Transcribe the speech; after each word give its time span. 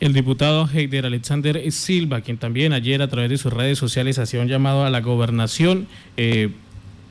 El 0.00 0.14
diputado 0.14 0.66
Heider 0.66 1.04
Alexander 1.04 1.70
Silva, 1.70 2.22
quien 2.22 2.38
también 2.38 2.72
ayer 2.72 3.02
a 3.02 3.08
través 3.08 3.28
de 3.28 3.36
sus 3.36 3.52
redes 3.52 3.78
sociales 3.78 4.18
hacía 4.18 4.40
un 4.40 4.48
llamado 4.48 4.86
a 4.86 4.88
la 4.88 5.02
gobernación 5.02 5.88
eh, 6.16 6.54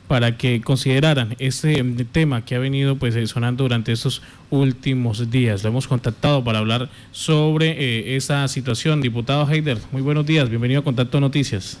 para 0.08 0.36
que 0.36 0.60
consideraran 0.60 1.36
ese 1.38 1.84
tema 2.10 2.44
que 2.44 2.56
ha 2.56 2.58
venido 2.58 2.96
pues 2.96 3.14
eh, 3.14 3.24
sonando 3.28 3.62
durante 3.62 3.92
estos 3.92 4.22
últimos 4.50 5.30
días. 5.30 5.62
Lo 5.62 5.68
hemos 5.68 5.86
contactado 5.86 6.42
para 6.42 6.58
hablar 6.58 6.88
sobre 7.12 7.70
eh, 7.78 8.16
esa 8.16 8.48
situación. 8.48 9.00
Diputado 9.00 9.48
Heider, 9.48 9.78
muy 9.92 10.02
buenos 10.02 10.26
días, 10.26 10.48
bienvenido 10.48 10.80
a 10.80 10.84
Contacto 10.84 11.20
Noticias. 11.20 11.80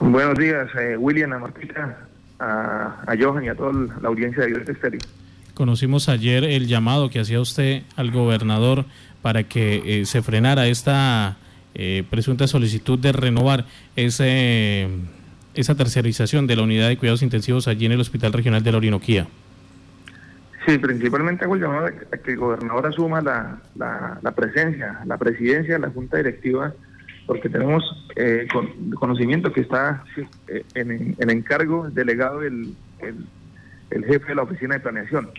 Buenos 0.00 0.38
días, 0.38 0.70
William, 0.96 1.34
a 1.34 1.38
Martita, 1.38 1.98
a, 2.38 3.14
Johan 3.20 3.44
y 3.44 3.48
a 3.48 3.54
toda 3.54 3.72
la 4.00 4.08
audiencia 4.08 4.46
de 4.46 4.72
Estéreo. 4.72 5.00
Conocimos 5.54 6.08
ayer 6.08 6.42
el 6.42 6.66
llamado 6.66 7.10
que 7.10 7.20
hacía 7.20 7.40
usted 7.40 7.84
al 7.94 8.10
gobernador 8.10 8.86
para 9.22 9.44
que 9.44 10.00
eh, 10.00 10.04
se 10.04 10.20
frenara 10.20 10.66
esta 10.66 11.36
eh, 11.76 12.02
presunta 12.10 12.48
solicitud 12.48 12.98
de 12.98 13.12
renovar 13.12 13.64
ese, 13.94 14.88
esa 15.54 15.76
tercerización 15.76 16.48
de 16.48 16.56
la 16.56 16.62
unidad 16.64 16.88
de 16.88 16.98
cuidados 16.98 17.22
intensivos 17.22 17.68
allí 17.68 17.86
en 17.86 17.92
el 17.92 18.00
Hospital 18.00 18.32
Regional 18.32 18.64
de 18.64 18.72
la 18.72 18.78
Orinoquía. 18.78 19.28
Sí, 20.66 20.76
principalmente 20.78 21.44
hago 21.44 21.54
el 21.54 21.60
llamado 21.60 21.86
a 21.86 22.16
que 22.16 22.32
el 22.32 22.36
gobernador 22.36 22.86
asuma 22.86 23.20
la, 23.20 23.62
la, 23.76 24.32
presencia, 24.32 24.98
la 25.06 25.18
presidencia 25.18 25.74
de 25.74 25.80
la 25.80 25.90
Junta 25.90 26.16
Directiva, 26.16 26.72
porque 27.26 27.48
tenemos 27.48 27.84
eh, 28.16 28.48
conocimiento 28.98 29.52
que 29.52 29.60
está 29.60 30.02
en, 30.74 31.14
en, 31.16 31.30
encargo 31.30 31.88
delegado 31.90 32.42
el, 32.42 32.74
el, 32.98 33.14
jefe 34.02 34.28
de 34.28 34.34
la 34.34 34.42
Oficina 34.42 34.74
de 34.74 34.80
Planeación. 34.80 35.30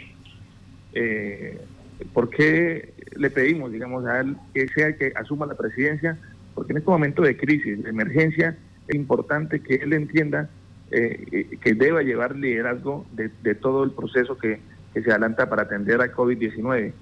¿Por 2.13 2.29
qué 2.29 2.93
le 3.15 3.29
pedimos, 3.29 3.71
digamos, 3.71 4.05
a 4.05 4.19
él 4.21 4.37
que 4.53 4.67
sea 4.69 4.87
el 4.87 4.97
que 4.97 5.11
asuma 5.15 5.45
la 5.45 5.55
presidencia? 5.55 6.17
Porque 6.53 6.71
en 6.73 6.77
este 6.77 6.89
momento 6.89 7.21
de 7.21 7.35
crisis, 7.35 7.83
de 7.83 7.89
emergencia, 7.89 8.57
es 8.87 8.95
importante 8.95 9.59
que 9.59 9.75
él 9.75 9.93
entienda 9.93 10.49
eh, 10.91 11.57
que 11.62 11.73
deba 11.73 12.03
llevar 12.03 12.35
liderazgo 12.35 13.05
de, 13.13 13.55
todo 13.55 13.84
el 13.84 13.91
proceso 13.91 14.37
que, 14.37 14.59
se 14.93 15.12
adelanta 15.12 15.49
para 15.49 15.63
atender 15.63 15.99
al 15.99 16.13
COVID-19. 16.13 16.93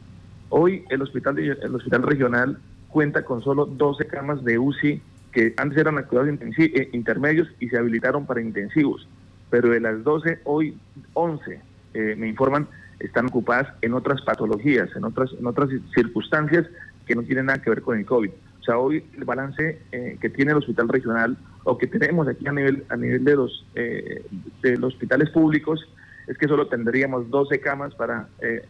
Hoy 0.50 0.84
el 0.90 1.04
hospital, 1.04 1.38
el 1.38 1.76
hospital 1.76 2.02
regional 2.02 2.58
cuenta 2.90 3.24
con 3.24 3.44
solo 3.44 3.68
12 3.68 4.08
camas 4.08 4.44
de 4.44 4.58
UCI 4.58 5.00
que 5.32 5.54
antes 5.58 5.78
eran 5.78 6.02
cuidados 6.06 6.34
eh, 6.58 6.90
intermedios 6.92 7.48
y 7.60 7.70
se 7.70 7.78
habilitaron 7.78 8.26
para 8.26 8.42
intensivos, 8.42 9.08
pero 9.54 9.70
de 9.70 9.80
las 9.80 10.04
12, 10.04 10.40
hoy 10.46 10.76
11, 11.14 11.62
eh, 11.94 12.16
me 12.18 12.28
informan, 12.28 12.68
están 13.00 13.28
ocupadas 13.28 13.72
en 13.84 13.94
otras 13.94 14.20
patologías, 14.24 14.90
en 14.96 15.04
otras, 15.04 15.30
en 15.40 15.46
otras 15.46 15.70
circunstancias 15.94 16.66
que 17.06 17.14
no 17.14 17.22
tienen 17.22 17.46
nada 17.46 17.62
que 17.62 17.70
ver 17.70 17.84
con 17.84 18.00
el 18.00 18.04
COVID. 18.04 18.32
O 18.32 18.64
sea, 18.64 18.80
hoy 18.80 19.06
el 19.16 19.26
balance 19.26 19.80
eh, 19.92 20.18
que 20.20 20.30
tiene 20.32 20.54
el 20.54 20.58
hospital 20.58 20.90
regional 20.90 21.38
o 21.66 21.78
que 21.78 21.86
tenemos 21.86 22.28
aquí 22.28 22.48
a 22.48 22.52
nivel, 22.52 22.84
a 22.90 22.96
nivel 22.98 23.24
de, 23.24 23.36
los, 23.36 23.64
eh, 23.76 24.26
de 24.64 24.76
los 24.78 24.96
hospitales 24.96 25.30
públicos 25.30 25.88
es 26.26 26.36
que 26.36 26.48
solo 26.48 26.66
tendríamos 26.66 27.30
12 27.30 27.60
camas 27.60 27.94
para 27.94 28.30
eh, 28.42 28.66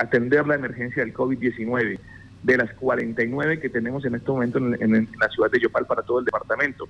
atender 0.00 0.48
la 0.48 0.56
emergencia 0.56 1.04
del 1.04 1.14
COVID-19 1.14 2.00
de 2.42 2.56
las 2.56 2.72
49 2.74 3.60
que 3.60 3.68
tenemos 3.68 4.04
en 4.04 4.16
este 4.16 4.32
momento 4.32 4.58
en, 4.58 4.82
en, 4.82 5.08
la 5.20 5.28
ciudad 5.28 5.48
de 5.48 5.60
Yopal 5.60 5.86
para 5.86 6.02
todo 6.02 6.18
el 6.18 6.24
departamento. 6.24 6.88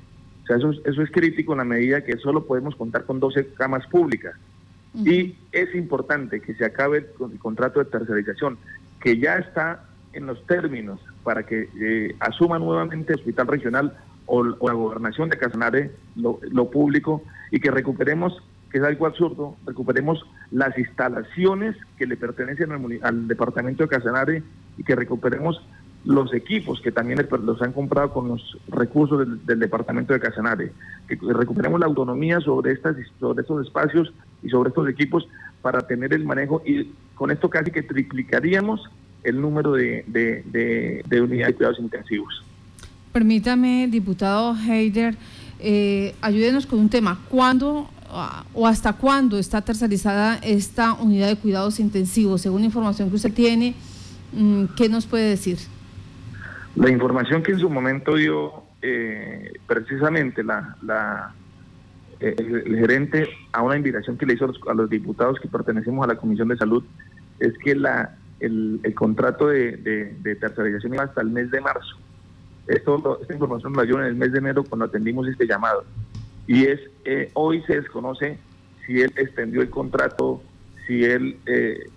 Sea, 0.53 0.71
eso, 0.71 0.81
eso 0.85 1.03
es 1.03 1.11
crítico 1.11 1.53
en 1.53 1.59
la 1.59 1.65
medida 1.65 2.05
que 2.05 2.17
solo 2.19 2.47
podemos 2.47 2.77
contar 2.77 3.05
con 3.05 3.21
12 3.21 3.55
camas 3.55 3.87
públicas. 3.87 4.35
Y 4.95 5.37
es 5.53 5.75
importante 5.75 6.41
que 6.41 6.55
se 6.55 6.65
acabe 6.65 6.99
el, 6.99 7.39
contrato 7.39 7.79
de 7.79 7.87
tercerización, 7.87 8.59
que 9.01 9.19
ya 9.19 9.37
está 9.37 9.85
en 10.13 10.27
los 10.27 10.45
términos 10.47 11.01
para 11.25 11.45
que 11.45 11.69
eh, 11.81 12.15
asuma 12.21 12.59
nuevamente 12.59 13.15
el 13.15 13.21
Hospital 13.21 13.47
Regional 13.47 13.97
o, 14.27 14.45
la 14.45 14.75
Gobernación 14.75 15.31
de 15.31 15.39
Casanare 15.39 15.93
lo, 16.17 16.71
público 16.71 17.23
y 17.51 17.61
que 17.61 17.71
recuperemos, 17.71 18.43
que 18.71 18.79
es 18.79 18.85
algo 18.85 19.07
absurdo, 19.07 19.57
recuperemos 19.67 20.25
las 20.51 20.77
instalaciones 20.77 21.75
que 21.97 22.07
le 22.07 22.19
pertenecen 22.19 22.71
al, 23.03 23.29
Departamento 23.29 23.85
de 23.85 23.89
Casanare 23.89 24.43
y 24.77 24.85
que 24.85 24.95
recuperemos 24.95 25.63
los 26.05 26.35
equipos 26.35 26.81
que 26.81 26.91
también 26.91 27.27
los 27.45 27.63
han 27.63 27.73
comprado 27.73 28.13
con 28.13 28.29
los 28.29 28.59
recursos 28.69 29.27
del, 29.47 29.59
departamento 29.59 30.13
de 30.13 30.21
Casanare, 30.21 30.73
que 31.07 31.17
recuperemos 31.21 31.79
la 31.79 31.87
autonomía 31.87 32.41
sobre 32.41 32.73
estas 32.73 32.97
sobre 33.21 33.43
estos 33.43 33.67
espacios 33.67 34.13
y 34.43 34.49
sobre 34.49 34.71
estos 34.71 34.89
equipos 34.89 35.29
para 35.61 35.87
tener 35.87 36.13
el 36.13 36.25
manejo 36.25 36.63
y 36.67 36.91
con 37.15 37.31
esto 37.31 37.49
casi 37.49 37.71
que 37.71 37.83
triplicaríamos 37.83 38.91
el 39.23 39.41
número 39.41 39.73
de, 39.73 40.05
de, 40.09 41.21
unidades 41.21 41.53
de 41.53 41.55
cuidados 41.55 41.79
intensivos. 41.79 42.43
Permítame, 43.13 43.87
diputado 43.89 44.57
Heider, 44.57 45.15
eh, 45.61 46.15
ayúdenos 46.21 46.67
con 46.67 46.81
un 46.81 46.89
tema. 46.89 47.21
¿Cuándo 47.29 47.89
ah, 48.11 48.45
o 48.55 48.67
hasta 48.67 48.95
cuándo 48.95 49.39
está 49.39 49.61
tercerizada 49.61 50.41
esta 50.43 50.95
unidad 50.95 51.29
de 51.29 51.37
cuidados 51.37 51.79
intensivos? 51.79 52.41
Según 52.41 52.63
la 52.63 52.67
información 52.67 53.11
que 53.11 53.17
usted 53.17 53.33
tiene, 53.33 53.75
mm, 54.33 54.65
¿qué 54.77 54.89
nos 54.89 55.07
puede 55.07 55.29
decir? 55.29 55.59
La 56.77 56.91
información 56.91 57.43
que 57.43 57.53
en 57.53 57.59
su 57.59 57.69
momento 57.69 58.17
dio 58.17 58.65
eh, 58.81 59.53
precisamente 59.67 60.43
la, 60.43 61.35
eh, 62.19 62.35
el, 62.39 62.77
gerente 62.79 63.29
a 63.53 63.63
una 63.63 63.77
invitación 63.77 64.17
que 64.17 64.25
le 64.25 64.35
hizo 64.35 64.51
a 64.69 64.75
los, 64.75 64.89
diputados 64.89 65.39
que 65.39 65.49
pertenecemos 65.49 66.03
a 66.05 66.09
la 66.09 66.17
Comisión 66.17 66.49
de 66.49 66.57
Salud 66.57 66.83
es 67.39 67.53
que 67.59 67.75
la, 67.75 68.17
el, 68.41 68.81
contrato 68.95 69.49
de, 69.49 69.77
de, 69.77 70.35
tercerización 70.37 70.95
iba 70.95 71.05
hasta 71.05 71.21
el 71.21 71.29
mes 71.29 71.51
de 71.51 71.61
marzo. 71.61 71.97
Esta 72.67 72.93
información 73.35 73.75
la 73.75 73.83
dio 73.83 73.99
en 74.01 74.07
el 74.07 74.15
mes 74.15 74.33
de 74.33 74.39
enero 74.39 74.65
cuando 74.65 74.87
atendimos 74.87 75.29
este 75.29 75.47
llamado. 75.47 75.85
Y 76.47 76.65
es 76.65 76.81
eh, 77.05 77.31
hoy 77.35 77.63
se 77.67 77.81
desconoce 77.81 78.39
si 78.87 79.01
él 79.01 79.13
extendió 79.17 79.61
el 79.61 79.69
contrato, 79.69 80.43
si 80.87 81.05
él 81.05 81.37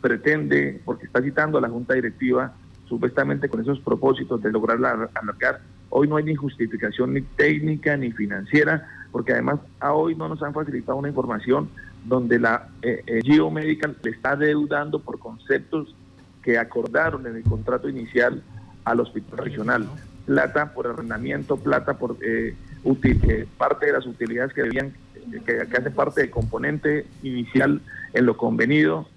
pretende, 0.01 0.81
porque 0.83 1.05
está 1.05 1.21
citando 1.21 1.57
a 1.57 1.61
la 1.61 1.69
Junta 1.69 1.93
Directiva, 1.93 2.53
supuestamente 2.87 3.49
con 3.49 3.61
esos 3.61 3.79
propósitos 3.79 4.41
de 4.41 4.51
lograr 4.51 4.77
alargar. 4.77 5.61
Hoy 5.89 6.07
no 6.07 6.17
hay 6.17 6.23
ni 6.23 6.35
justificación 6.35 7.13
ni 7.13 7.21
técnica 7.21 7.97
ni 7.97 8.11
financiera, 8.11 8.87
porque 9.11 9.33
además 9.33 9.59
a 9.79 9.93
hoy 9.93 10.15
no 10.15 10.27
nos 10.27 10.41
han 10.43 10.53
facilitado 10.53 10.97
una 10.97 11.09
información 11.09 11.69
donde 12.03 12.39
la 12.39 12.67
eh, 12.81 13.03
eh 13.07 13.21
Geomedical 13.23 13.95
le 14.03 14.11
está 14.11 14.35
deudando 14.35 14.99
por 14.99 15.19
conceptos 15.19 15.95
que 16.43 16.57
acordaron 16.59 17.25
en 17.25 17.35
el 17.35 17.43
contrato 17.43 17.89
inicial 17.89 18.43
al 18.83 18.99
hospital 18.99 19.39
regional. 19.39 19.89
Plata 20.25 20.73
por 20.73 20.87
arrendamiento, 20.87 21.57
plata 21.57 21.97
por 21.97 22.17
eh, 22.21 22.55
eh 22.83 23.47
parte 23.57 23.87
de 23.87 23.93
las 23.93 24.05
utilidades 24.05 24.53
que 24.53 24.63
debían, 24.63 24.93
que, 25.31 25.41
que 25.43 25.77
hace 25.77 25.89
parte 25.89 26.21
del 26.21 26.29
componente 26.29 27.07
inicial 27.23 27.81
en 28.13 28.25
lo 28.25 28.37
convenido. 28.37 29.07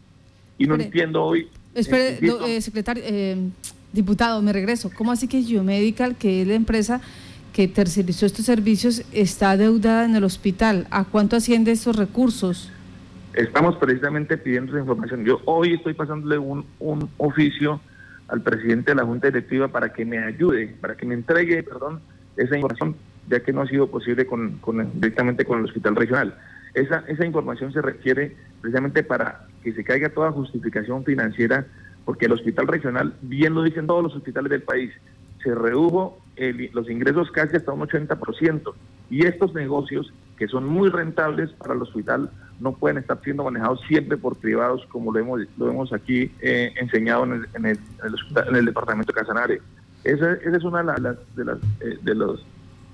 Y 0.57 0.67
no 0.67 0.75
entiendo 0.75 1.23
hoy 1.23 1.51
Espere, 1.75 2.19
eh, 2.21 2.61
secretario, 2.61 3.03
eh, 3.07 3.37
diputado, 3.93 4.43
me 4.43 4.53
regreso. 4.53 4.91
¿Cómo 4.97 5.13
así 5.13 5.29
que 5.29 5.43
Geomedical, 5.43 6.17
que 6.17 6.43
es 6.43 6.49
la 6.49 6.55
empresa 6.55 7.01
que 7.53 7.69
tercerizó 7.69 8.27
estos 8.27 8.47
servicios, 8.47 9.05
está 9.13 9.53
adeudada 9.53 10.05
en 10.05 10.17
el 10.17 10.25
hospital? 10.25 10.87
¿A 10.91 11.05
cuánto 11.05 11.37
asciende 11.37 11.73
esos 11.73 11.97
recursos? 11.97 12.71
Estamos 13.35 13.77
precisamente 13.77 14.37
pidiendo 14.37 14.73
esa 14.73 14.81
información. 14.81 15.25
Yo 15.25 15.41
hoy 15.45 15.75
estoy 15.75 15.95
pasándole 15.95 16.39
un, 16.39 16.65
un 16.81 17.09
oficio 17.19 17.81
al 18.29 18.43
presidente 18.43 18.93
de 18.93 18.97
la 18.97 19.05
Junta 19.05 19.29
Directiva 19.29 19.69
para 19.69 19.93
que 19.93 20.05
me 20.05 20.19
ayude, 20.19 20.75
para 20.81 20.97
que 20.97 21.07
me 21.07 21.15
entregue, 21.15 21.63
perdón, 21.63 22.01
esa 22.37 22.57
información, 22.57 22.97
ya 23.29 23.41
que 23.41 23.53
no 23.53 23.63
ha 23.63 23.67
sido 23.67 23.89
posible 23.89 24.27
con, 24.27 24.61
directamente 24.95 25.45
con 25.45 25.59
el 25.59 25.65
hospital 25.65 25.97
regional. 25.97 26.35
Esa, 26.75 27.05
esa 27.09 27.25
información 27.25 27.73
se 27.73 27.83
requiere 27.83 28.37
precisamente 28.61 29.03
para 29.03 29.47
que 29.63 29.73
se 29.73 29.85
caiga 29.85 30.09
toda 30.11 30.33
justificación 30.33 31.05
financiera, 31.05 31.67
porque 32.05 32.27
el 32.27 32.33
hospital 32.33 32.67
regional, 32.67 33.15
bien 33.23 33.55
lo 33.55 33.63
dicen 33.63 33.87
todos 33.87 34.03
los 34.03 34.17
hospitales 34.17 34.51
del 34.51 34.63
país, 34.63 34.93
se 35.43 35.55
redujo 35.55 36.19
los 36.73 36.89
ingresos 36.89 37.31
casi 37.31 37.57
hasta 37.57 37.73
un 37.73 37.81
80%. 37.81 38.75
Y 39.11 39.27
estos 39.27 39.55
negocios, 39.55 40.13
que 40.37 40.47
son 40.47 40.67
muy 40.67 40.89
rentables 40.89 41.51
para 41.53 41.75
el 41.75 41.83
hospital, 41.83 42.31
no 42.61 42.73
pueden 42.73 42.99
estar 42.99 43.21
siendo 43.23 43.45
manejados 43.45 43.81
siempre 43.89 44.17
por 44.17 44.37
privados, 44.37 44.85
como 44.87 45.13
lo 45.13 45.19
hemos, 45.19 45.41
lo 45.57 45.71
hemos 45.71 45.93
aquí 45.93 46.31
eh, 46.41 46.73
enseñado 46.77 47.25
en 47.25 47.33
el, 47.33 47.49
en, 47.55 47.67
el, 47.67 47.79
en, 48.49 48.57
el, 48.57 48.65
departamento 48.67 49.13
de 49.13 49.21
Casanare. 49.21 49.61
Esa, 50.05 50.33
es 50.33 50.65
una 50.65 50.83
de, 50.83 51.01
las, 51.01 51.17
eh, 51.81 51.99
de 52.03 52.15
los 52.15 52.45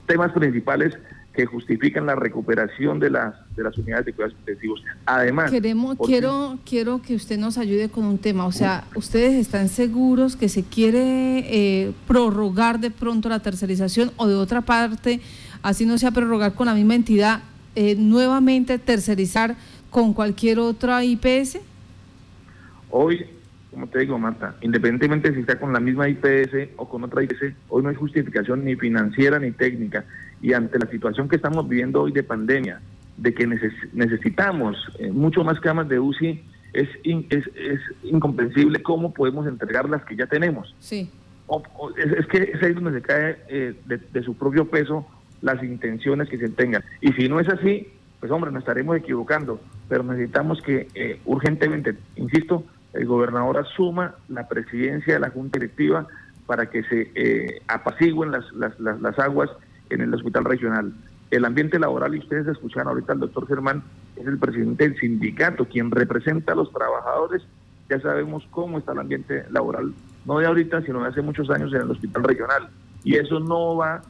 temas 0.07 0.33
principales 0.33 0.97
que 1.35 1.47
justifican 1.47 2.07
la 2.07 2.15
recuperación 2.15 3.01
de 3.01 3.11
las 3.11 3.35
de 3.57 3.65
las 3.65 3.77
unidades 3.77 4.07
de 4.07 4.13
cuidados 4.13 4.37
intensivos. 4.39 4.83
Además, 5.05 5.51
queremos 5.51 5.97
quiero 6.05 6.59
quiero 6.65 7.03
que 7.03 7.15
usted 7.15 7.39
nos 7.39 7.59
ayude 7.59 7.89
con 7.89 8.05
un 8.05 8.19
tema, 8.19 8.47
o 8.47 8.53
sea, 8.53 8.85
ustedes 8.95 9.35
están 9.35 9.69
seguros 9.69 10.37
que 10.37 10.49
se 10.49 10.63
quiere 10.63 11.39
eh, 11.39 11.93
prorrogar 12.07 12.79
de 12.79 12.91
pronto 12.91 13.29
la 13.29 13.41
tercerización 13.41 14.13
o 14.17 14.29
de 14.29 14.35
otra 14.35 14.63
parte, 14.63 15.21
así 15.63 15.87
no 15.87 15.99
sea 15.99 16.13
prorrogar 16.13 16.55
con 16.55 16.67
la 16.67 16.75
misma 16.75 16.95
entidad, 16.95 17.41
eh, 17.75 17.97
nuevamente 17.97 18.79
tercerizar 18.79 19.57
con 19.91 20.13
cualquier 20.13 20.61
otra 20.61 21.05
IPS? 21.05 21.59
Hoy 22.91 23.27
como 23.75 23.89
te 23.89 23.99
digo, 23.99 24.19
Marta, 24.19 24.57
independientemente 24.63 25.35
si 25.35 25.41
está 25.41 25.59
con 25.59 25.73
la 25.73 25.81
misma 25.81 26.09
IPS 26.09 26.71
o 26.77 26.89
con 26.89 27.05
otra 27.05 27.23
IPS, 27.23 27.55
hoy 27.69 27.83
no 27.83 27.89
hay 27.89 27.95
justificación 27.95 28.65
ni 28.65 28.77
financiera 28.77 29.39
ni 29.39 29.51
técnica. 29.51 30.05
Y 30.41 30.53
ante 30.53 30.79
la 30.79 30.89
situación 30.91 31.29
que 31.29 31.37
estamos 31.37 31.69
viviendo 31.69 32.03
hoy 32.03 32.13
de 32.13 32.23
pandemia, 32.23 32.81
de 33.17 33.35
que 33.35 33.47
necesitamos 33.47 34.77
eh, 34.99 35.11
mucho 35.11 35.45
más 35.45 35.61
camas 35.61 35.89
de 35.89 35.99
UCI, 36.01 36.43
es, 36.73 36.89
es, 37.05 37.47
es, 37.55 37.81
incomprensible 38.03 38.83
cómo 38.83 39.13
podemos 39.13 39.47
entregar 39.47 39.89
las 39.89 40.05
que 40.05 40.17
ya 40.17 40.27
tenemos. 40.27 40.75
Sí. 40.81 41.11
es, 41.97 42.27
que 42.27 42.51
es 42.55 42.63
ahí 42.63 42.73
donde 42.73 43.01
se 43.01 43.03
cae 43.03 43.39
eh, 43.49 43.75
de, 43.87 44.23
su 44.23 44.35
propio 44.35 44.69
peso 44.69 45.07
las 45.41 45.63
intenciones 45.63 46.29
que 46.29 46.39
se 46.39 46.49
tengan. 46.49 46.83
Y 47.01 47.13
si 47.13 47.29
no 47.29 47.39
es 47.39 47.49
así, 47.49 47.89
pues 48.19 48.33
hombre, 48.33 48.51
nos 48.51 48.63
estaremos 48.63 48.97
equivocando, 48.97 49.61
pero 49.89 50.03
necesitamos 50.03 50.61
que 50.63 50.89
eh, 50.95 51.21
urgentemente, 51.27 51.95
insisto, 52.17 52.65
el 52.95 53.07
gobernador 53.07 53.59
asuma 53.59 54.15
la 54.29 54.49
presidencia 54.49 55.15
de 55.15 55.21
la 55.21 55.31
Junta 55.31 55.59
Directiva 55.59 56.07
para 56.47 56.67
que 56.71 56.83
se 56.85 57.11
eh, 57.15 57.63
apacigüen 57.67 58.31
las, 58.31 58.53
las, 58.53 58.79
las, 58.79 59.19
aguas 59.19 59.51
en 59.91 60.01
el 60.01 60.15
hospital 60.15 60.45
regional. 60.45 60.93
El 61.31 61.45
ambiente 61.45 61.79
laboral, 61.79 62.15
y 62.15 62.19
ustedes 62.19 62.47
escucharon 62.47 62.89
ahorita 62.89 63.15
al 63.15 63.21
doctor 63.21 63.49
Germán, 63.49 63.83
es 64.17 64.27
el 64.27 64.39
presidente 64.39 64.89
del 64.89 64.99
sindicato, 64.99 65.65
quien 65.65 65.91
representa 65.91 66.53
a 66.53 66.57
los 66.57 66.71
trabajadores. 66.73 67.43
Ya 67.89 67.99
sabemos 68.01 68.47
cómo 68.51 68.79
está 68.79 68.93
el 68.93 69.01
ambiente 69.01 69.45
laboral, 69.51 69.93
no 70.25 70.39
de 70.39 70.47
ahorita, 70.47 70.83
sino 70.83 71.03
de 71.03 71.09
hace 71.09 71.23
muchos 71.23 71.51
años 71.51 71.73
en 71.73 71.83
el 71.83 71.91
hospital 71.91 72.23
regional. 72.23 72.69
Y 73.03 73.17
eso 73.17 73.41
no 73.41 73.77
va 73.77 74.03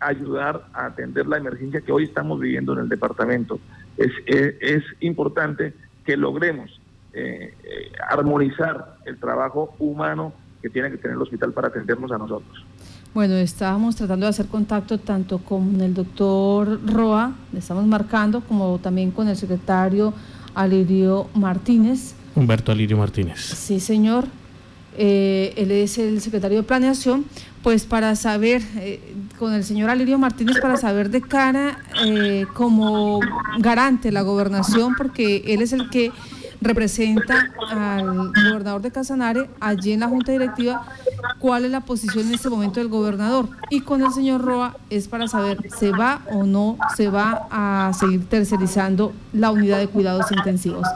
a 0.00 0.08
ayudar 0.08 0.66
a 0.72 0.86
atender 0.86 1.26
la 1.26 1.36
emergencia 1.36 1.80
que 1.80 1.92
hoy 1.92 2.04
estamos 2.04 2.40
viviendo 2.40 2.72
en 2.72 2.80
el 2.80 2.88
departamento. 2.88 3.60
Es, 3.96 4.10
es, 4.26 4.54
es 4.60 4.82
importante 5.00 5.74
que 6.04 6.16
logremos 6.16 6.81
eh, 7.14 7.54
eh, 7.62 7.92
armonizar 8.08 8.96
el 9.04 9.18
trabajo 9.18 9.74
humano 9.78 10.32
que 10.62 10.70
tiene 10.70 10.90
que 10.90 10.96
tener 10.96 11.14
el 11.14 11.22
hospital 11.22 11.52
para 11.52 11.68
atendernos 11.68 12.10
a 12.10 12.16
nosotros. 12.16 12.64
Bueno, 13.12 13.34
estábamos 13.34 13.96
tratando 13.96 14.24
de 14.24 14.30
hacer 14.30 14.46
contacto 14.46 14.96
tanto 14.96 15.36
con 15.36 15.78
el 15.82 15.92
doctor 15.92 16.80
Roa, 16.90 17.34
le 17.52 17.58
estamos 17.58 17.84
marcando, 17.84 18.40
como 18.40 18.78
también 18.78 19.10
con 19.10 19.28
el 19.28 19.36
secretario 19.36 20.14
Alirio 20.54 21.28
Martínez. 21.34 22.14
Humberto 22.34 22.72
Alirio 22.72 22.96
Martínez. 22.96 23.40
Sí, 23.40 23.78
señor. 23.78 24.24
Eh, 24.96 25.52
él 25.58 25.70
es 25.70 25.98
el 25.98 26.18
secretario 26.22 26.58
de 26.58 26.62
Planeación, 26.62 27.26
pues 27.62 27.84
para 27.84 28.16
saber, 28.16 28.62
con 29.38 29.52
el 29.52 29.64
señor 29.64 29.90
Alirio 29.90 30.18
Martínez, 30.18 30.58
para 30.62 30.78
saber 30.78 31.10
de 31.10 31.20
cara 31.20 31.78
como 32.54 33.20
garante 33.58 34.12
la 34.12 34.22
gobernación, 34.22 34.94
porque 34.96 35.44
él 35.48 35.60
es 35.60 35.74
el 35.74 35.90
que 35.90 36.10
representa 36.62 37.50
al 37.70 38.28
gobernador 38.28 38.82
de 38.82 38.90
Casanare 38.90 39.50
allí 39.60 39.92
en 39.92 40.00
la 40.00 40.08
Junta 40.08 40.32
Directiva, 40.32 40.86
cuál 41.38 41.64
es 41.64 41.70
la 41.70 41.80
posición 41.80 42.26
en 42.26 42.34
este 42.34 42.48
momento 42.48 42.80
del 42.80 42.88
gobernador. 42.88 43.48
Y 43.70 43.80
con 43.80 44.02
el 44.02 44.12
señor 44.12 44.42
Roa 44.42 44.76
es 44.90 45.08
para 45.08 45.28
saber, 45.28 45.58
¿se 45.78 45.90
va 45.90 46.22
o 46.30 46.44
no 46.44 46.78
se 46.96 47.08
va 47.08 47.46
a 47.50 47.92
seguir 47.92 48.28
tercerizando 48.28 49.12
la 49.32 49.50
unidad 49.50 49.78
de 49.78 49.88
cuidados 49.88 50.30
intensivos? 50.32 50.86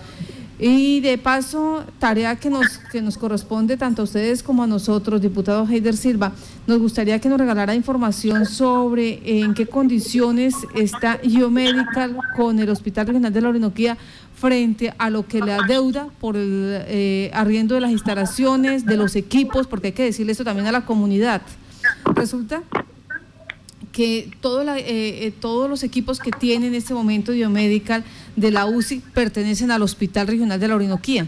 Y 0.58 1.00
de 1.00 1.19
paso, 1.19 1.85
tarea 1.99 2.37
que 2.37 2.49
nos, 2.49 2.79
que 2.91 3.03
nos 3.03 3.19
corresponde 3.19 3.76
tanto 3.76 4.03
a 4.03 4.05
ustedes 4.06 4.43
como 4.43 4.62
a 4.62 4.67
nosotros, 4.67 5.20
diputado 5.20 5.67
Heider 5.69 5.97
Silva, 5.97 6.32
nos 6.67 6.79
gustaría 6.79 7.20
que 7.20 7.29
nos 7.29 7.38
regalara 7.38 7.75
información 7.75 8.47
sobre 8.47 9.20
en 9.43 9.53
qué 9.53 9.67
condiciones 9.67 10.55
está 10.75 11.19
Geomedical 11.23 12.17
con 12.35 12.58
el 12.58 12.70
Hospital 12.70 13.08
Regional 13.08 13.32
de 13.35 13.41
la 13.43 13.50
Orinoquía 13.50 13.99
frente 14.35 14.94
a 14.97 15.11
lo 15.11 15.26
que 15.26 15.41
le 15.41 15.53
adeuda 15.53 16.08
por 16.20 16.37
el 16.37 16.85
eh, 16.87 17.31
arriendo 17.35 17.75
de 17.75 17.82
las 17.82 17.91
instalaciones, 17.91 18.87
de 18.87 18.97
los 18.97 19.14
equipos, 19.14 19.67
porque 19.67 19.88
hay 19.88 19.93
que 19.93 20.05
decirle 20.05 20.32
esto 20.32 20.44
también 20.44 20.67
a 20.67 20.73
la 20.73 20.87
comunidad. 20.87 21.43
Resulta 22.14 22.62
que 23.93 24.31
todo 24.43 24.62
la, 24.62 24.79
eh, 24.79 24.85
eh, 25.26 25.32
todos 25.41 25.70
los 25.70 25.82
equipos 25.82 26.20
que 26.20 26.31
tiene 26.31 26.67
en 26.67 26.75
este 26.75 26.93
momento 26.93 27.32
Biomedical 27.32 28.05
de 28.37 28.50
la 28.50 28.67
UCI 28.67 29.03
pertenecen 29.15 29.71
al 29.71 29.83
Hospital 29.83 30.29
Regional 30.29 30.61
de 30.61 30.69
la 30.69 30.77
Orinoquía. 30.77 31.27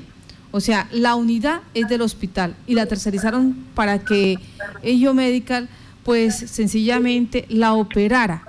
O 0.51 0.61
sea, 0.61 0.89
la 0.93 1.15
unidad 1.15 1.61
es 1.75 1.89
del 1.89 2.03
hospital 2.03 2.55
y 2.67 2.75
la 2.75 2.87
tercerizaron 2.87 3.55
para 3.75 3.99
que 3.99 4.39
Biomedical 4.83 5.69
pues 6.05 6.37
sencillamente 6.37 7.45
la 7.51 7.75
operara, 7.75 8.43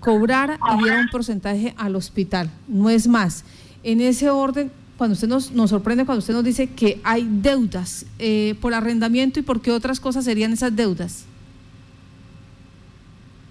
cobrara 0.00 0.58
y 0.74 0.82
diera 0.82 1.00
un 1.00 1.08
porcentaje 1.08 1.74
al 1.78 1.96
hospital, 1.96 2.50
no 2.68 2.90
es 2.90 3.08
más. 3.08 3.44
En 3.82 4.02
ese 4.02 4.28
orden, 4.28 4.70
cuando 4.98 5.14
usted 5.14 5.28
nos, 5.28 5.50
nos 5.52 5.70
sorprende, 5.70 6.04
cuando 6.04 6.18
usted 6.18 6.34
nos 6.34 6.44
dice 6.44 6.68
que 6.68 7.00
hay 7.04 7.26
deudas 7.28 8.04
eh, 8.18 8.54
por 8.60 8.74
arrendamiento 8.74 9.40
y 9.40 9.42
por 9.42 9.62
qué 9.62 9.70
otras 9.70 9.98
cosas 9.98 10.26
serían 10.26 10.52
esas 10.52 10.76
deudas. 10.76 11.24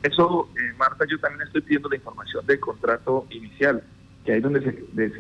Eso, 0.04 0.50
eh, 0.56 0.74
Marta, 0.78 1.06
yo 1.10 1.20
también 1.20 1.48
estoy 1.48 1.62
pidiendo 1.62 1.90
la 1.90 1.96
información 1.96 2.46
del 2.46 2.60
contrato 2.60 3.26
inicial, 3.32 3.82
que 4.26 4.32
ahí 4.32 4.38
es 4.38 4.44
donde 4.44 4.62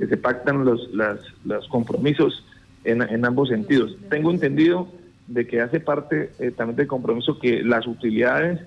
se, 0.10 0.18
pactan 0.18 0.66
los, 0.66 0.90
los 0.92 1.68
compromisos 1.70 2.44
en, 2.84 3.26
ambos 3.26 3.50
sentidos. 3.50 3.96
Tengo 4.10 4.32
entendido 4.32 4.88
de 5.28 5.48
que 5.48 5.62
hace 5.62 5.80
parte 5.80 6.32
eh, 6.40 6.52
también 6.52 6.76
del 6.78 6.88
compromiso 6.88 7.40
que 7.40 7.64
las 7.64 7.88
utilidades 7.88 8.62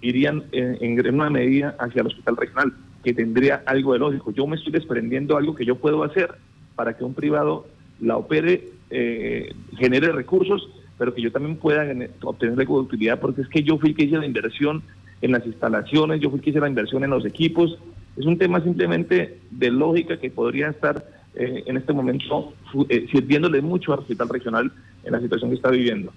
irían 0.00 0.44
en, 0.52 0.78
en, 0.80 1.14
una 1.14 1.30
medida 1.30 1.76
hacia 1.78 2.00
el 2.00 2.08
hospital 2.08 2.36
regional 2.36 2.72
que 3.02 3.12
tendría 3.12 3.62
algo 3.66 3.92
de 3.92 3.98
lógico. 3.98 4.30
Yo 4.32 4.46
me 4.46 4.56
estoy 4.56 4.72
desprendiendo 4.72 5.36
algo 5.36 5.54
que 5.54 5.64
yo 5.64 5.76
puedo 5.76 6.02
hacer 6.02 6.34
para 6.74 6.96
que 6.96 7.04
un 7.04 7.14
privado 7.14 7.66
la 8.00 8.16
opere, 8.16 8.68
eh, 8.90 9.54
genere 9.78 10.12
recursos, 10.12 10.68
pero 10.98 11.14
que 11.14 11.22
yo 11.22 11.30
también 11.30 11.56
pueda 11.56 11.84
obtener 12.22 12.58
algo 12.58 12.78
utilidad, 12.78 13.20
porque 13.20 13.42
es 13.42 13.48
que 13.48 13.62
yo 13.62 13.78
fui 13.78 13.90
el 13.90 13.96
que 13.96 14.04
hice 14.04 14.16
la 14.16 14.26
inversión 14.26 14.82
en 15.20 15.32
las 15.32 15.44
instalaciones, 15.46 16.20
yo 16.20 16.30
fui 16.30 16.38
el 16.38 16.44
que 16.44 16.50
hice 16.50 16.60
la 16.60 16.68
inversión 16.68 17.04
en 17.04 17.10
los 17.10 17.24
equipos. 17.24 17.78
Es 18.16 18.26
un 18.26 18.38
tema 18.38 18.60
simplemente 18.62 19.40
de 19.50 19.70
lógica 19.70 20.18
que 20.18 20.30
podría 20.30 20.68
estar 20.70 21.04
eh, 21.34 21.64
en 21.66 21.76
este 21.76 21.92
momento 21.92 22.54
eh, 22.88 23.06
sirviéndole 23.10 23.60
mucho 23.60 23.92
al 23.92 24.00
hospital 24.00 24.28
regional 24.28 24.72
en 25.04 25.12
la 25.12 25.20
situación 25.20 25.50
que 25.50 25.56
está 25.56 25.70
viviendo. 25.70 26.12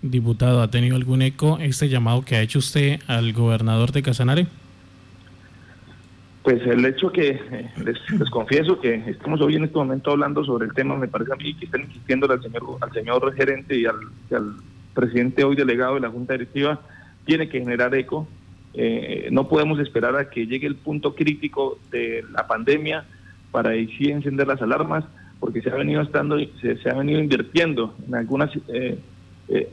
Diputado, 0.00 0.62
¿ha 0.62 0.70
tenido 0.70 0.96
algún 0.96 1.22
eco 1.22 1.58
este 1.60 1.88
llamado 1.88 2.22
que 2.22 2.36
ha 2.36 2.42
hecho 2.42 2.60
usted 2.60 3.00
al 3.08 3.32
gobernador 3.32 3.90
de 3.92 4.02
Casanare? 4.02 4.46
Pues 6.48 6.66
el 6.66 6.84
hecho 6.86 7.10
que 7.10 7.30
eh, 7.30 7.70
les, 7.84 8.30
confieso 8.30 8.80
que 8.80 8.94
estamos 8.94 9.40
hoy 9.40 9.56
en 9.56 9.64
este 9.64 9.76
momento 9.76 10.12
hablando 10.12 10.42
sobre 10.44 10.66
el 10.66 10.72
tema, 10.72 10.96
me 10.96 11.08
parece 11.08 11.32
a 11.32 11.36
mí 11.36 11.52
que 11.52 11.66
están 11.66 11.82
insistiendo 11.82 12.30
al 12.30 12.40
señor, 12.40 12.62
al 12.80 12.92
señor 12.92 13.34
gerente 13.34 13.76
y 13.76 13.84
al, 13.84 13.96
presidente 14.94 15.44
hoy 15.44 15.56
delegado 15.56 15.96
de 15.96 16.00
la 16.00 16.08
Junta 16.08 16.32
Directiva, 16.32 16.80
tiene 17.24 17.48
que 17.48 17.58
generar 17.58 17.94
eco. 17.94 18.26
Eh, 18.74 19.28
no 19.32 19.48
podemos 19.48 19.78
esperar 19.80 20.16
a 20.16 20.30
que 20.30 20.46
llegue 20.46 20.66
el 20.66 20.76
punto 20.76 21.14
crítico 21.14 21.78
de 21.90 22.24
la 22.32 22.46
pandemia 22.46 23.04
para 23.50 23.70
ahí 23.70 23.88
encender 24.00 24.46
las 24.46 24.62
alarmas, 24.62 25.04
porque 25.40 25.62
se 25.62 25.70
ha 25.70 25.74
venido 25.74 26.02
estando, 26.02 26.36
se, 26.60 26.90
ha 26.90 26.94
venido 26.94 27.20
invirtiendo 27.20 27.94
en 28.06 28.14
algunas 28.14 28.50
eh, 28.68 28.98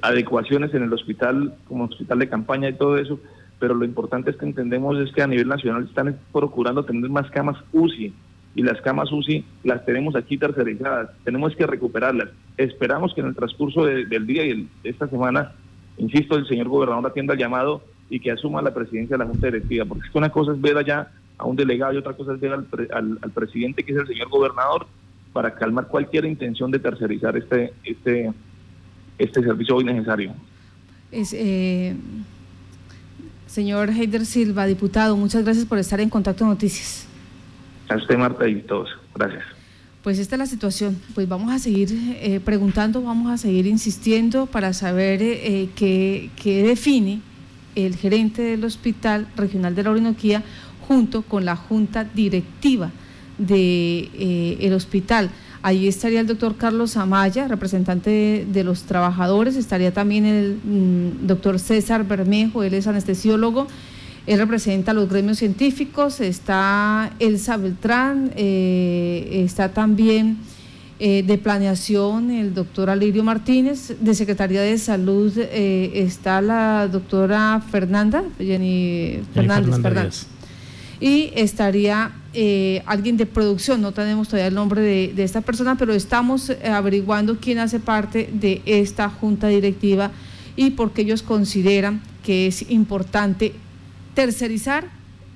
adecuaciones 0.01 0.73
en 0.73 0.83
el 0.83 0.93
hospital, 0.93 1.55
como 1.67 1.85
hospital 1.85 2.19
de 2.19 2.29
campaña 2.29 2.69
y 2.69 2.73
todo 2.73 2.97
eso, 2.97 3.19
pero 3.59 3.73
lo 3.73 3.85
importante 3.85 4.31
es 4.31 4.37
que 4.37 4.45
entendemos 4.45 4.97
es 4.99 5.13
que 5.13 5.21
a 5.21 5.27
nivel 5.27 5.47
nacional 5.47 5.83
están 5.83 6.17
procurando 6.31 6.83
tener 6.83 7.09
más 7.09 7.29
camas 7.31 7.57
UCI 7.73 8.13
y 8.55 8.63
las 8.63 8.79
camas 8.81 9.11
UCI 9.11 9.43
las 9.63 9.85
tenemos 9.85 10.15
aquí 10.15 10.37
tercerizadas, 10.37 11.09
tenemos 11.23 11.55
que 11.55 11.67
recuperarlas. 11.67 12.29
Esperamos 12.57 13.13
que 13.13 13.21
en 13.21 13.27
el 13.27 13.35
transcurso 13.35 13.85
del 13.85 14.25
día 14.25 14.45
y 14.45 14.67
de 14.83 14.89
esta 14.89 15.07
semana, 15.07 15.51
insisto, 15.97 16.37
el 16.37 16.47
señor 16.47 16.69
gobernador 16.69 17.07
atienda 17.07 17.33
el 17.33 17.39
llamado 17.39 17.83
y 18.09 18.19
que 18.19 18.31
asuma 18.31 18.62
la 18.62 18.74
presidencia 18.74 19.17
de 19.17 19.24
la 19.24 19.29
Junta 19.29 19.47
Directiva, 19.47 19.85
porque 19.85 20.05
es 20.05 20.12
que 20.12 20.17
una 20.17 20.29
cosa 20.29 20.51
es 20.51 20.62
ver 20.62 20.77
allá 20.77 21.12
a 21.38 21.45
un 21.45 21.55
delegado 21.55 21.93
y 21.93 21.97
otra 21.97 22.13
cosa 22.13 22.33
es 22.33 22.39
ver 22.39 22.53
al, 22.53 22.67
al, 23.21 23.31
presidente, 23.31 23.83
que 23.83 23.91
es 23.91 23.97
el 23.97 24.07
señor 24.07 24.29
gobernador, 24.29 24.88
para 25.33 25.53
calmar 25.53 25.88
cualquier 25.88 26.25
intención 26.25 26.71
de 26.71 26.79
tercerizar 26.79 27.35
este, 27.35 27.74
este, 27.83 28.31
este 29.17 29.41
servicio 29.41 29.75
hoy 29.75 29.83
necesario. 29.83 30.33
Es, 31.12 31.33
eh 31.33 31.95
Señor 33.55 33.89
Heider 33.89 34.25
Silva, 34.25 34.65
diputado, 34.65 35.15
muchas 35.15 35.45
gracias 35.45 35.65
por 35.65 35.77
estar 35.77 36.01
en 36.01 36.09
Contacto 36.09 36.45
Noticias. 36.45 37.07
A 37.88 37.95
usted, 37.95 38.17
Marta, 38.17 38.45
y 38.50 38.62
todos. 38.62 38.89
Gracias. 39.15 39.45
Pues 40.03 40.19
esta 40.19 40.35
es 40.35 40.39
la 40.39 40.45
situación. 40.45 41.00
Pues 41.13 41.29
vamos 41.29 41.53
a 41.53 41.59
seguir 41.59 41.88
eh, 42.19 42.41
preguntando, 42.43 43.01
vamos 43.01 43.31
a 43.31 43.38
seguir 43.38 43.65
insistiendo 43.65 44.45
para 44.45 44.74
saber 44.74 45.21
eh, 45.21 45.69
qué, 45.74 46.29
define 46.67 47.21
el 47.75 47.96
gerente 47.96 48.41
del 48.41 48.63
Hospital 48.63 49.27
Regional 49.36 49.75
de 49.75 49.84
la 49.84 49.91
Orinoquía 49.91 50.44
junto 50.88 51.22
con 51.22 51.46
la 51.46 51.55
junta 51.55 52.03
directiva 52.03 52.91
del 53.38 53.48
de, 53.48 54.58
eh, 54.60 54.74
hospital. 54.74 55.29
Allí 55.62 55.88
estaría 55.88 56.20
el 56.20 56.27
doctor 56.27 56.58
Carlos 56.58 56.96
Amaya, 56.96 57.48
representante 57.48 58.46
de, 58.48 58.63
los 58.63 58.84
trabajadores, 58.84 59.55
estaría 59.55 59.94
también 59.94 60.25
el 60.25 60.60
mm, 60.63 61.25
doctor 61.27 61.60
César 61.60 62.05
Bermejo, 62.05 62.63
él 62.63 62.75
es 62.75 62.86
anestesiólogo, 62.86 63.67
él 64.27 64.38
representa 64.38 64.91
a 64.91 64.94
los 64.94 65.10
gremios 65.10 65.39
científicos, 65.39 66.22
está 66.22 67.12
Elsa 67.20 67.58
Beltrán, 67.58 68.32
eh, 68.36 69.41
está 69.44 69.70
también 69.70 70.38
eh, 70.97 71.23
de 71.23 71.37
Planeación, 71.37 72.31
el 72.31 72.53
doctor 72.53 72.89
Alirio 72.89 73.21
Martínez, 73.21 73.95
de 73.99 74.15
Secretaría 74.15 74.61
de 74.61 74.77
Salud 74.77 75.33
eh, 75.37 75.91
está 75.93 76.39
la 76.39 76.87
doctora 76.87 77.61
Fernanda, 77.69 78.23
Jenny 78.37 79.19
Fernández. 79.33 80.27
Y 81.01 81.31
estaría 81.35 82.13
eh, 82.33 82.81
alguien 82.85 83.17
de 83.17 83.25
producción, 83.25 83.81
no 83.81 83.91
tenemos 83.91 84.29
todavía 84.29 84.47
el 84.47 84.55
nombre 84.55 84.79
de, 84.79 85.11
de 85.13 85.23
esta 85.25 85.41
persona, 85.41 85.77
pero 85.77 85.93
estamos 85.93 86.49
averiguando 86.63 87.39
quién 87.41 87.59
hace 87.59 87.81
parte 87.81 88.29
de 88.31 88.61
esta 88.65 89.09
junta 89.09 89.49
directiva 89.49 90.11
y 90.55 90.71
porque 90.71 91.01
ellos 91.01 91.21
consideran 91.23 92.01
que 92.23 92.47
es 92.47 92.71
importante 92.71 93.51
tercerizar 94.13 94.87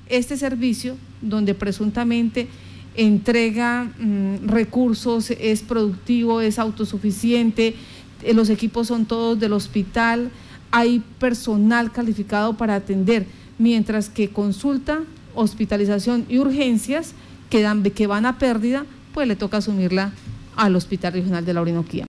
este 0.08 0.38
servicio 0.38 0.96
donde 1.22 1.54
presuntamente 1.54 2.48
entrega 2.96 3.92
mm, 4.00 4.48
recursos, 4.48 5.32
es 5.32 5.62
productivo, 5.62 6.42
es 6.42 6.60
autosuficiente, 6.60 7.76
eh, 8.24 8.34
los 8.34 8.50
equipos 8.50 8.88
son 8.88 9.06
todos 9.06 9.40
del 9.40 9.54
hospital, 9.54 10.32
hay 10.72 11.02
personal 11.20 11.92
calificado 11.92 12.58
para 12.58 12.76
atender, 12.76 13.26
mientras 13.58 14.10
que 14.10 14.30
consulta, 14.30 15.00
hospitalización 15.36 16.26
y 16.28 16.38
urgencias 16.38 17.14
que, 17.50 17.92
que 17.96 18.08
van 18.08 18.26
a 18.26 18.38
pérdida, 18.38 18.86
pues 19.14 19.28
le 19.28 19.36
toca 19.36 19.58
asumirla 19.58 20.12
al 20.56 20.76
Hospital 20.76 21.14
Regional 21.14 21.46
de 21.46 21.54
la 21.54 21.62
Orinoquía. 21.62 21.98